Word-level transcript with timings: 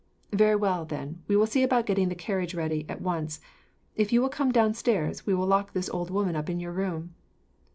"Very 0.33 0.55
well, 0.55 0.83
then, 0.83 1.21
we 1.27 1.35
will 1.35 1.45
see 1.45 1.61
about 1.61 1.85
getting 1.85 2.09
the 2.09 2.15
carriage 2.15 2.55
ready, 2.55 2.87
at 2.89 3.01
once. 3.01 3.39
If 3.95 4.11
you 4.11 4.19
will 4.23 4.29
come 4.29 4.51
downstairs, 4.51 5.27
we 5.27 5.35
will 5.35 5.45
lock 5.45 5.73
this 5.73 5.91
old 5.91 6.09
woman 6.09 6.35
up 6.35 6.49
in 6.49 6.59
your 6.59 6.71
room." 6.71 7.13